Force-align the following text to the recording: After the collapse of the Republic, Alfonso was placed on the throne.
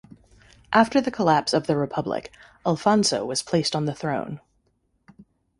After 0.73 0.99
the 0.99 1.11
collapse 1.11 1.53
of 1.53 1.67
the 1.67 1.77
Republic, 1.77 2.33
Alfonso 2.65 3.23
was 3.23 3.43
placed 3.43 3.75
on 3.75 3.85
the 3.85 3.93
throne. 3.93 4.39